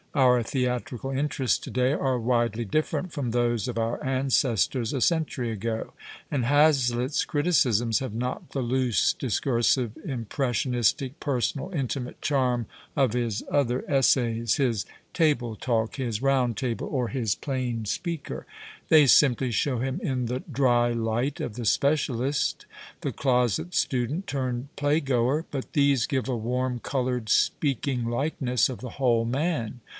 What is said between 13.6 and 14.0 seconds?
200 WILLIAM IIAZLITT